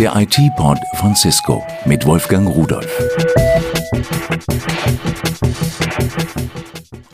[0.00, 2.90] Der IT-Pod von Cisco mit Wolfgang Rudolf.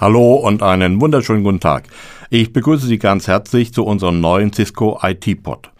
[0.00, 1.85] Hallo und einen wunderschönen guten Tag.
[2.30, 5.70] Ich begrüße Sie ganz herzlich zu unserem neuen Cisco IT-Pod.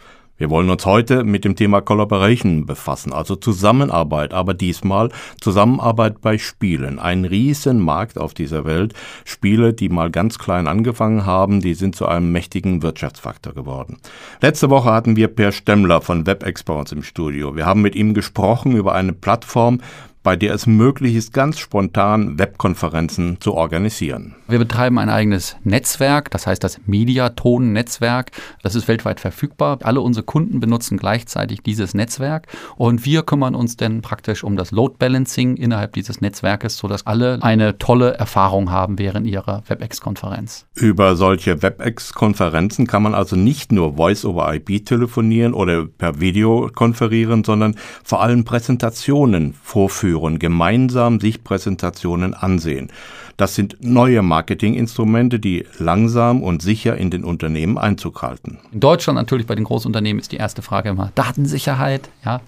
[0.41, 5.09] Wir wollen uns heute mit dem Thema Collaboration befassen, also Zusammenarbeit, aber diesmal
[5.39, 6.97] Zusammenarbeit bei Spielen.
[6.97, 8.95] Ein Riesenmarkt auf dieser Welt.
[9.23, 13.99] Spiele, die mal ganz klein angefangen haben, die sind zu einem mächtigen Wirtschaftsfaktor geworden.
[14.41, 17.55] Letzte Woche hatten wir Per Stemmler von WebExperts im Studio.
[17.55, 19.79] Wir haben mit ihm gesprochen über eine Plattform,
[20.23, 24.35] bei der es möglich ist, ganz spontan Webkonferenzen zu organisieren.
[24.47, 28.31] Wir betreiben ein eigenes Netzwerk, das heißt das Mediaton-Netzwerk.
[28.61, 29.79] Das ist weltweit verfügbar.
[29.81, 34.71] Alle unsere Kunden benutzen gleichzeitig dieses Netzwerk und wir kümmern uns dann praktisch um das
[34.71, 40.65] Load Balancing innerhalb dieses Netzwerkes, sodass alle eine tolle Erfahrung haben während ihrer WebEx-Konferenz.
[40.75, 47.75] Über solche WebEx-Konferenzen kann man also nicht nur Voice-over-IP telefonieren oder per Video konferieren, sondern
[48.03, 52.91] vor allem Präsentationen vorführen führen, gemeinsam sich Präsentationen ansehen.
[53.37, 58.59] Das sind neue Marketinginstrumente, die langsam und sicher in den Unternehmen Einzug halten.
[58.73, 62.09] In Deutschland natürlich bei den Großunternehmen ist die erste Frage immer Datensicherheit.
[62.25, 62.41] Ja,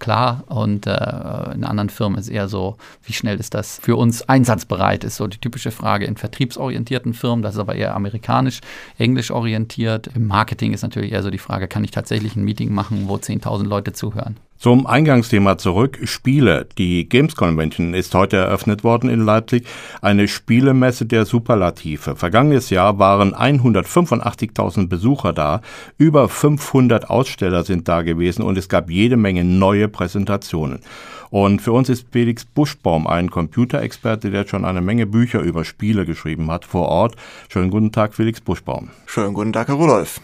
[0.00, 0.42] klar.
[0.48, 5.04] Und äh, in anderen Firmen ist eher so, wie schnell ist das für uns einsatzbereit,
[5.04, 7.44] ist so die typische Frage in vertriebsorientierten Firmen.
[7.44, 8.60] Das ist aber eher amerikanisch,
[8.98, 10.10] englisch orientiert.
[10.16, 13.14] Im Marketing ist natürlich eher so die Frage, kann ich tatsächlich ein Meeting machen, wo
[13.14, 14.36] 10.000 Leute zuhören?
[14.64, 15.98] Zum Eingangsthema zurück.
[16.04, 16.66] Spiele.
[16.78, 19.66] Die Games Convention ist heute eröffnet worden in Leipzig.
[20.00, 22.16] Eine Spielemesse der Superlative.
[22.16, 25.60] Vergangenes Jahr waren 185.000 Besucher da.
[25.98, 30.78] Über 500 Aussteller sind da gewesen und es gab jede Menge neue Präsentationen.
[31.28, 36.06] Und für uns ist Felix Buschbaum ein Computerexperte, der schon eine Menge Bücher über Spiele
[36.06, 37.16] geschrieben hat vor Ort.
[37.50, 38.88] Schönen guten Tag, Felix Buschbaum.
[39.04, 40.22] Schönen guten Tag, Herr Rudolf.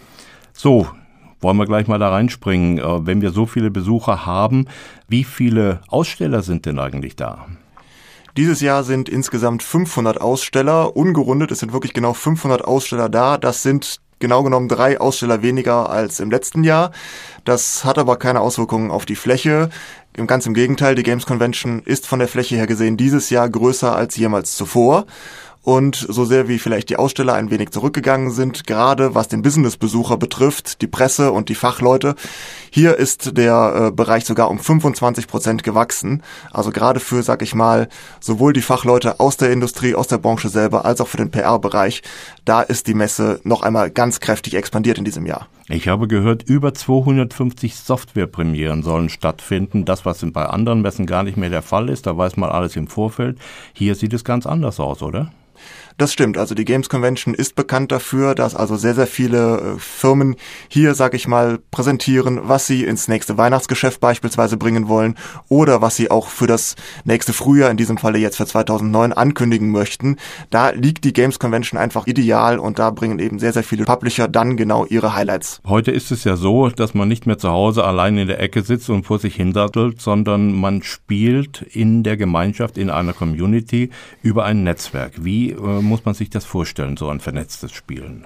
[0.55, 0.89] So,
[1.41, 2.79] wollen wir gleich mal da reinspringen.
[2.79, 4.67] Äh, wenn wir so viele Besucher haben,
[5.09, 7.47] wie viele Aussteller sind denn eigentlich da?
[8.37, 13.39] Dieses Jahr sind insgesamt 500 Aussteller, ungerundet, es sind wirklich genau 500 Aussteller da.
[13.39, 16.93] Das sind genau genommen drei Aussteller weniger als im letzten Jahr.
[17.45, 19.71] Das hat aber keine Auswirkungen auf die Fläche.
[20.27, 23.95] Ganz im Gegenteil, die Games Convention ist von der Fläche her gesehen dieses Jahr größer
[23.95, 25.07] als jemals zuvor.
[25.71, 30.17] Und so sehr wie vielleicht die Aussteller ein wenig zurückgegangen sind, gerade was den Businessbesucher
[30.17, 32.17] betrifft, die Presse und die Fachleute,
[32.71, 36.25] hier ist der äh, Bereich sogar um 25 Prozent gewachsen.
[36.51, 37.89] Also gerade für, sag ich mal,
[38.19, 42.03] sowohl die Fachleute aus der Industrie, aus der Branche selber, als auch für den PR-Bereich,
[42.45, 45.47] da ist die Messe noch einmal ganz kräftig expandiert in diesem Jahr.
[45.69, 49.85] Ich habe gehört, über 250 Softwarepremieren sollen stattfinden.
[49.85, 52.75] Das, was bei anderen Messen gar nicht mehr der Fall ist, da weiß man alles
[52.75, 53.39] im Vorfeld.
[53.73, 55.31] Hier sieht es ganz anders aus, oder?
[56.01, 56.39] Das stimmt.
[56.39, 60.95] Also die Games Convention ist bekannt dafür, dass also sehr, sehr viele äh, Firmen hier,
[60.95, 65.17] sag ich mal, präsentieren, was sie ins nächste Weihnachtsgeschäft beispielsweise bringen wollen
[65.51, 66.75] oder was sie auch für das
[67.05, 70.17] nächste Frühjahr, in diesem Falle jetzt für 2009, ankündigen möchten.
[70.49, 74.27] Da liegt die Games Convention einfach ideal und da bringen eben sehr, sehr viele Publisher
[74.27, 75.61] dann genau ihre Highlights.
[75.67, 78.63] Heute ist es ja so, dass man nicht mehr zu Hause allein in der Ecke
[78.63, 83.91] sitzt und vor sich hinsattelt, sondern man spielt in der Gemeinschaft, in einer Community
[84.23, 85.23] über ein Netzwerk.
[85.23, 88.25] Wie äh, muss man sich das vorstellen, so ein vernetztes Spielen?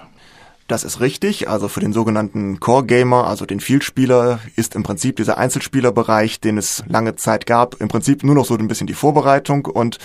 [0.69, 1.49] Das ist richtig.
[1.49, 6.57] Also für den sogenannten Core Gamer, also den Vielspieler, ist im Prinzip dieser Einzelspielerbereich, den
[6.57, 9.99] es lange Zeit gab, im Prinzip nur noch so ein bisschen die Vorbereitung und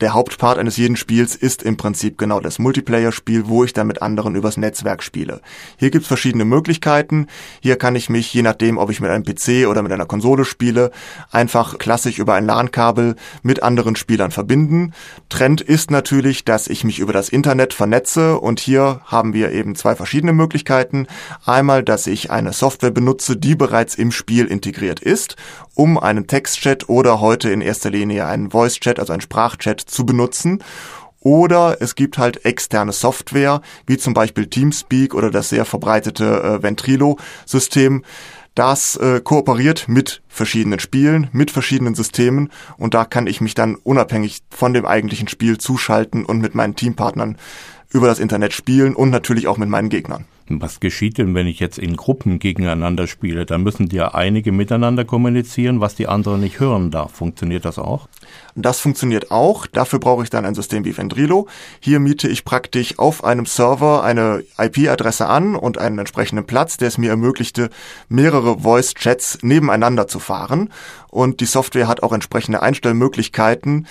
[0.00, 4.02] der Hauptpart eines jeden Spiels ist im Prinzip genau das Multiplayer-Spiel, wo ich dann mit
[4.02, 5.40] anderen übers Netzwerk spiele.
[5.76, 7.26] Hier gibt's verschiedene Möglichkeiten.
[7.60, 10.44] Hier kann ich mich, je nachdem, ob ich mit einem PC oder mit einer Konsole
[10.44, 10.90] spiele,
[11.30, 14.92] einfach klassisch über ein LAN-Kabel mit anderen Spielern verbinden.
[15.28, 19.74] Trend ist natürlich, dass ich mich über das Internet vernetze und hier haben wir eben
[19.74, 21.06] zwei verschiedene Möglichkeiten.
[21.44, 25.36] Einmal, dass ich eine Software benutze, die bereits im Spiel integriert ist,
[25.74, 30.62] um einen Textchat oder heute in erster Linie einen Voice-Chat, also einen Sprachchat zu benutzen.
[31.20, 36.62] Oder es gibt halt externe Software, wie zum Beispiel Teamspeak oder das sehr verbreitete äh,
[36.62, 38.04] Ventrilo-System.
[38.54, 43.76] Das äh, kooperiert mit verschiedenen Spielen, mit verschiedenen Systemen und da kann ich mich dann
[43.76, 47.36] unabhängig von dem eigentlichen Spiel zuschalten und mit meinen Teampartnern
[47.90, 50.24] über das Internet spielen und natürlich auch mit meinen Gegnern.
[50.48, 53.46] Was geschieht denn, wenn ich jetzt in Gruppen gegeneinander spiele?
[53.46, 57.12] Da müssen ja einige miteinander kommunizieren, was die anderen nicht hören darf.
[57.12, 58.08] Funktioniert das auch?
[58.54, 59.66] Das funktioniert auch.
[59.66, 61.46] Dafür brauche ich dann ein System wie Vendrilo.
[61.80, 66.88] Hier miete ich praktisch auf einem Server eine IP-Adresse an und einen entsprechenden Platz, der
[66.88, 67.70] es mir ermöglichte,
[68.08, 70.70] mehrere Voice-Chats nebeneinander zu fahren.
[71.08, 73.86] Und die Software hat auch entsprechende Einstellmöglichkeiten,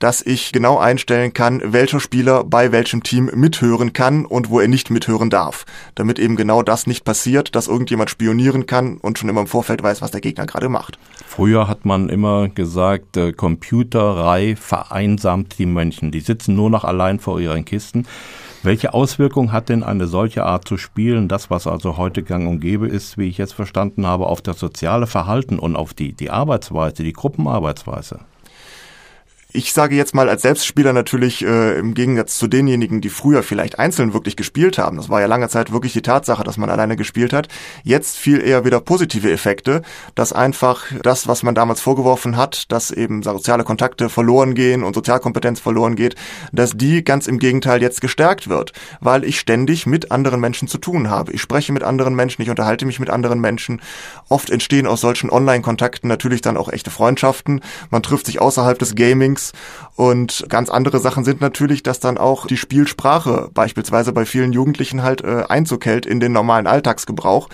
[0.00, 4.66] dass ich genau einstellen kann, welcher Spieler bei welchem Team mithören kann und wo er
[4.66, 5.66] nicht mithören darf.
[5.94, 9.82] Damit eben genau das nicht passiert, dass irgendjemand spionieren kann und schon immer im Vorfeld
[9.82, 10.98] weiß, was der Gegner gerade macht.
[11.26, 13.32] Früher hat man immer gesagt, äh,
[13.80, 16.10] Computerei vereinsamt die Menschen.
[16.10, 18.06] Die sitzen nur noch allein vor ihren Kisten.
[18.62, 22.60] Welche Auswirkung hat denn eine solche Art zu spielen, das, was also heute gang und
[22.60, 26.28] gäbe ist, wie ich jetzt verstanden habe, auf das soziale Verhalten und auf die, die
[26.28, 28.20] Arbeitsweise, die Gruppenarbeitsweise?
[29.52, 33.80] Ich sage jetzt mal als Selbstspieler natürlich äh, im Gegensatz zu denjenigen, die früher vielleicht
[33.80, 34.96] einzeln wirklich gespielt haben.
[34.96, 37.48] Das war ja lange Zeit wirklich die Tatsache, dass man alleine gespielt hat.
[37.82, 39.82] Jetzt viel eher wieder positive Effekte,
[40.14, 44.94] dass einfach das, was man damals vorgeworfen hat, dass eben soziale Kontakte verloren gehen und
[44.94, 46.14] Sozialkompetenz verloren geht,
[46.52, 50.78] dass die ganz im Gegenteil jetzt gestärkt wird, weil ich ständig mit anderen Menschen zu
[50.78, 51.32] tun habe.
[51.32, 53.82] Ich spreche mit anderen Menschen, ich unterhalte mich mit anderen Menschen.
[54.28, 57.62] Oft entstehen aus solchen Online-Kontakten natürlich dann auch echte Freundschaften.
[57.90, 59.52] Man trifft sich außerhalb des Gamings Games.
[59.96, 65.02] Und ganz andere Sachen sind natürlich, dass dann auch die Spielsprache beispielsweise bei vielen Jugendlichen
[65.02, 67.48] halt äh, Einzug hält in den normalen Alltagsgebrauch.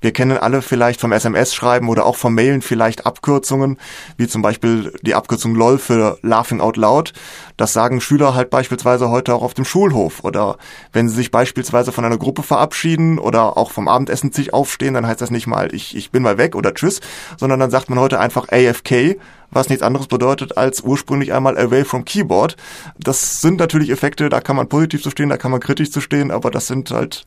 [0.00, 3.78] Wir kennen alle vielleicht vom SMS-Schreiben oder auch vom Mailen vielleicht Abkürzungen,
[4.16, 7.12] wie zum Beispiel die Abkürzung LOL für Laughing Out Loud.
[7.56, 10.22] Das sagen Schüler halt beispielsweise heute auch auf dem Schulhof.
[10.22, 10.56] Oder
[10.92, 15.04] wenn sie sich beispielsweise von einer Gruppe verabschieden oder auch vom Abendessen sich aufstehen, dann
[15.04, 17.00] heißt das nicht mal, ich, ich bin mal weg oder tschüss,
[17.36, 19.18] sondern dann sagt man heute einfach AFK,
[19.50, 22.56] was nichts anderes bedeutet als ursprünglich einmal away from keyboard.
[22.98, 26.00] Das sind natürlich Effekte, da kann man positiv zu stehen, da kann man kritisch zu
[26.00, 27.24] stehen, aber das sind halt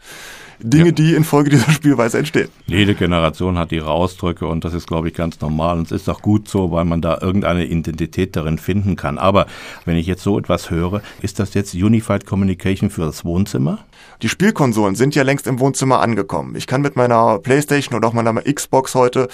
[0.63, 0.91] Dinge, ja.
[0.91, 2.49] die infolge dieser Spielweise entstehen.
[2.67, 5.79] Jede Generation hat ihre Ausdrücke und das ist, glaube ich, ganz normal.
[5.79, 9.17] Und es ist auch gut so, weil man da irgendeine Identität darin finden kann.
[9.17, 9.47] Aber
[9.85, 13.79] wenn ich jetzt so etwas höre, ist das jetzt Unified Communication für das Wohnzimmer?
[14.21, 16.55] Die Spielkonsolen sind ja längst im Wohnzimmer angekommen.
[16.55, 19.27] Ich kann mit meiner Playstation oder auch meiner Xbox heute,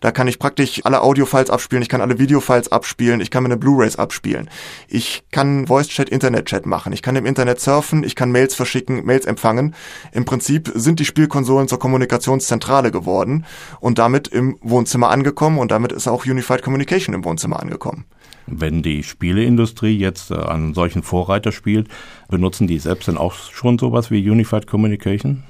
[0.00, 3.56] da kann ich praktisch alle Audiofiles abspielen, ich kann alle Videofiles abspielen, ich kann meine
[3.56, 4.50] Blu-rays abspielen.
[4.88, 9.26] Ich kann Voice-Chat, Internet-Chat machen, ich kann im Internet surfen, ich kann Mails verschicken, Mails
[9.26, 9.76] empfangen.
[10.10, 13.46] Im Prinzip sind die Spielkonsolen zur Kommunikationszentrale geworden
[13.78, 18.06] und damit im Wohnzimmer angekommen und damit ist auch Unified Communication im Wohnzimmer angekommen.
[18.46, 21.88] Wenn die Spieleindustrie jetzt äh, einen solchen Vorreiter spielt,
[22.28, 25.42] benutzen die selbst dann auch schon sowas wie Unified Communication?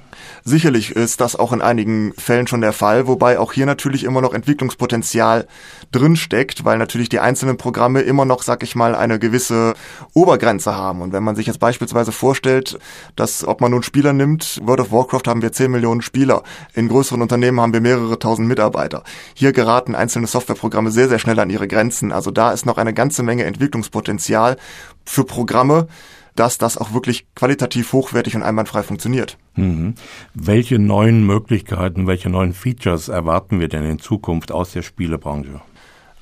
[0.43, 4.21] Sicherlich ist das auch in einigen Fällen schon der Fall, wobei auch hier natürlich immer
[4.21, 5.47] noch Entwicklungspotenzial
[5.91, 9.73] drinsteckt, weil natürlich die einzelnen Programme immer noch, sag ich mal, eine gewisse
[10.13, 11.01] Obergrenze haben.
[11.01, 12.77] Und wenn man sich jetzt beispielsweise vorstellt,
[13.15, 16.43] dass, ob man nun Spieler nimmt, World of Warcraft haben wir 10 Millionen Spieler,
[16.73, 19.03] in größeren Unternehmen haben wir mehrere tausend Mitarbeiter.
[19.33, 22.11] Hier geraten einzelne Softwareprogramme sehr, sehr schnell an ihre Grenzen.
[22.11, 24.57] Also da ist noch eine ganze Menge Entwicklungspotenzial
[25.05, 25.87] für Programme,
[26.35, 29.37] dass das auch wirklich qualitativ hochwertig und einwandfrei funktioniert.
[29.55, 29.95] Mhm.
[30.33, 35.61] Welche neuen Möglichkeiten, welche neuen Features erwarten wir denn in Zukunft aus der Spielebranche?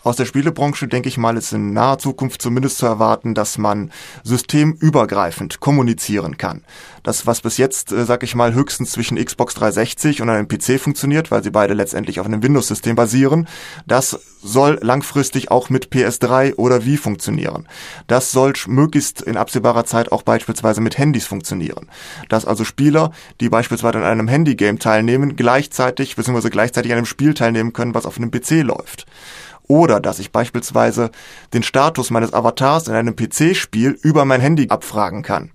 [0.04, 3.92] Aus der Spielebranche denke ich mal, ist in naher Zukunft zumindest zu erwarten, dass man
[4.24, 6.64] systemübergreifend kommunizieren kann.
[7.04, 10.80] Das, was bis jetzt, äh, sag ich mal, höchstens zwischen Xbox 360 und einem PC
[10.80, 13.48] funktioniert, weil sie beide letztendlich auf einem Windows-System basieren,
[13.86, 17.68] das soll langfristig auch mit PS3 oder Wii funktionieren.
[18.08, 21.90] Das soll möglichst in absehbarer Zeit auch beispielsweise mit Handys funktionieren.
[22.28, 26.50] Dass also Spieler, die beispielsweise an einem Handygame teilnehmen, gleichzeitig bzw.
[26.50, 29.06] gleichzeitig an einem Spiel teilnehmen können, was auf einem PC läuft.
[29.72, 31.12] Oder dass ich beispielsweise
[31.54, 35.52] den Status meines Avatars in einem PC-Spiel über mein Handy abfragen kann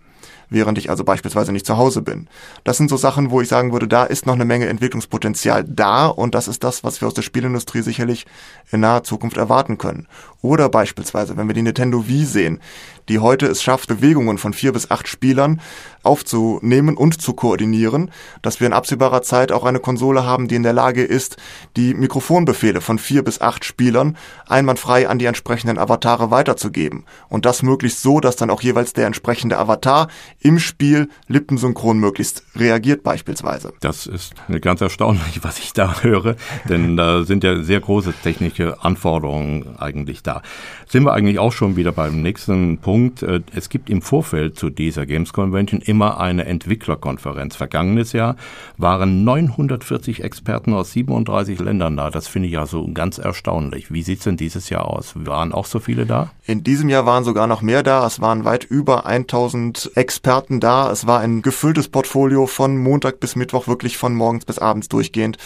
[0.48, 2.28] während ich also beispielsweise nicht zu Hause bin.
[2.62, 6.06] Das sind so Sachen, wo ich sagen würde, da ist noch eine Menge Entwicklungspotenzial da
[6.06, 8.26] und das ist das, was wir aus der Spielindustrie sicherlich
[8.70, 10.06] in naher Zukunft erwarten können.
[10.42, 12.60] Oder beispielsweise, wenn wir die Nintendo Wii sehen,
[13.08, 15.60] die heute es schafft, Bewegungen von vier bis acht Spielern
[16.02, 18.10] aufzunehmen und zu koordinieren,
[18.42, 21.36] dass wir in absehbarer Zeit auch eine Konsole haben, die in der Lage ist,
[21.76, 27.04] die Mikrofonbefehle von vier bis acht Spielern einwandfrei an die entsprechenden Avatare weiterzugeben.
[27.28, 30.08] Und das möglichst so, dass dann auch jeweils der entsprechende Avatar
[30.40, 33.72] im Spiel lippensynchron möglichst reagiert beispielsweise.
[33.80, 36.36] Das ist ganz erstaunlich, was ich da höre,
[36.68, 40.42] denn da sind ja sehr große technische Anforderungen eigentlich da.
[40.88, 44.58] Sind wir eigentlich auch schon wieder beim nächsten Punkt Punkt, äh, es gibt im Vorfeld
[44.58, 47.54] zu dieser Games Convention immer eine Entwicklerkonferenz.
[47.54, 48.36] Vergangenes Jahr
[48.78, 52.08] waren 940 Experten aus 37 Ländern da.
[52.08, 53.92] Das finde ich ja so ganz erstaunlich.
[53.92, 55.12] Wie sieht es denn dieses Jahr aus?
[55.14, 56.30] Waren auch so viele da?
[56.46, 58.06] In diesem Jahr waren sogar noch mehr da.
[58.06, 60.90] Es waren weit über 1000 Experten da.
[60.90, 65.36] Es war ein gefülltes Portfolio von Montag bis Mittwoch, wirklich von morgens bis abends durchgehend.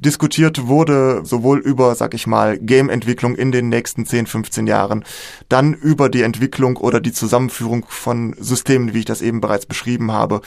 [0.00, 5.04] Diskutiert wurde, sowohl über, sag ich mal, Game-Entwicklung in den nächsten 10, 15 Jahren,
[5.48, 10.12] dann über die Entwicklung oder die Zusammenführung von Systemen, wie ich das eben bereits beschrieben
[10.12, 10.40] habe.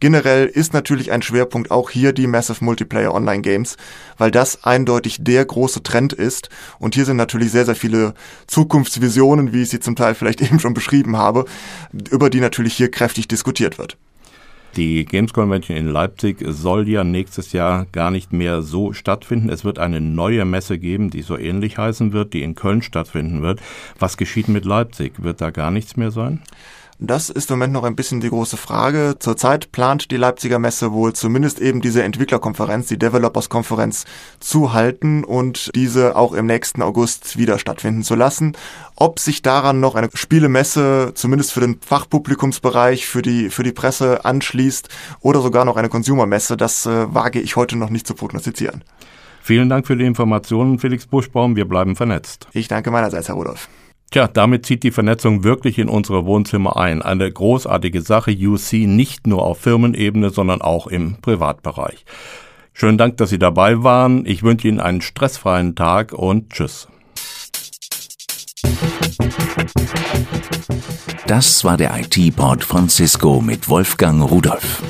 [0.00, 3.76] Generell ist natürlich ein Schwerpunkt auch hier die Massive Multiplayer Online Games,
[4.18, 6.48] weil das eindeutig der große Trend ist.
[6.80, 8.14] Und hier sind natürlich sehr, sehr viele
[8.48, 11.44] Zukunftsvisionen, wie ich sie zum Teil vielleicht eben schon beschrieben habe,
[12.10, 13.96] über die natürlich hier kräftig diskutiert wird.
[14.76, 19.50] Die Games Convention in Leipzig soll ja nächstes Jahr gar nicht mehr so stattfinden.
[19.50, 23.42] Es wird eine neue Messe geben, die so ähnlich heißen wird, die in Köln stattfinden
[23.42, 23.60] wird.
[23.98, 25.22] Was geschieht mit Leipzig?
[25.22, 26.40] Wird da gar nichts mehr sein?
[27.04, 29.16] Das ist im Moment noch ein bisschen die große Frage.
[29.18, 34.04] Zurzeit plant die Leipziger Messe wohl zumindest eben diese Entwicklerkonferenz, die Developers-Konferenz
[34.38, 38.52] zu halten und diese auch im nächsten August wieder stattfinden zu lassen.
[38.94, 44.24] Ob sich daran noch eine Spielemesse, zumindest für den Fachpublikumsbereich, für die, für die Presse
[44.24, 48.84] anschließt oder sogar noch eine Consumer-Messe, das äh, wage ich heute noch nicht zu prognostizieren.
[49.42, 51.56] Vielen Dank für die Informationen, Felix Buschbaum.
[51.56, 52.46] Wir bleiben vernetzt.
[52.52, 53.68] Ich danke meinerseits, Herr Rudolf.
[54.12, 57.00] Tja, damit zieht die Vernetzung wirklich in unsere Wohnzimmer ein.
[57.00, 62.04] Eine großartige Sache, UC, nicht nur auf Firmenebene, sondern auch im Privatbereich.
[62.74, 64.26] Schönen Dank, dass Sie dabei waren.
[64.26, 66.88] Ich wünsche Ihnen einen stressfreien Tag und tschüss.
[71.26, 74.82] Das war der IT-Port von Cisco mit Wolfgang Rudolf.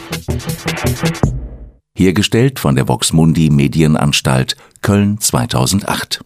[1.97, 6.25] Hergestellt von der Voxmundi Medienanstalt Köln 2008.